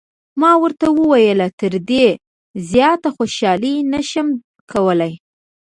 ما 0.41 0.51
ورته 0.63 0.87
وویل: 0.97 1.39
تر 1.59 1.73
دې 1.89 2.05
زیاته 2.71 3.09
خوشحالي 3.15 3.75
نه 3.91 4.01
شم 4.09 4.27
کولای. 4.71 5.13